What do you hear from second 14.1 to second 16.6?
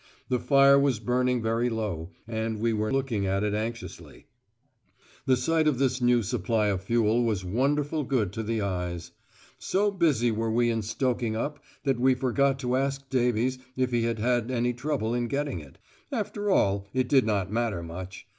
had any trouble in getting it. After